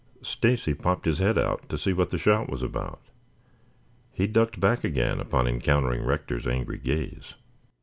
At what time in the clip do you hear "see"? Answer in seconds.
1.77-1.93